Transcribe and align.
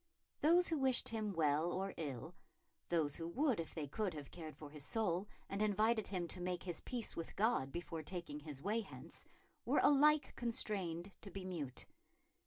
Those 0.39 0.67
who 0.67 0.79
wished 0.79 1.09
him 1.09 1.31
well 1.31 1.71
or 1.71 1.93
ill, 1.95 2.33
those 2.89 3.15
who 3.17 3.27
would 3.27 3.59
if 3.59 3.75
they 3.75 3.85
could 3.87 4.15
have 4.15 4.31
cared 4.31 4.55
for 4.57 4.71
his 4.71 4.83
soul 4.83 5.27
and 5.47 5.61
invited 5.61 6.07
him 6.07 6.27
to 6.29 6.41
make 6.41 6.63
his 6.63 6.81
peace 6.81 7.15
with 7.15 7.35
God 7.35 7.71
before 7.71 8.01
taking 8.01 8.39
his 8.39 8.63
way 8.63 8.79
hence, 8.81 9.27
were 9.63 9.77
alike 9.83 10.35
constrained 10.35 11.11
to 11.21 11.29
be 11.29 11.45
mute. 11.45 11.85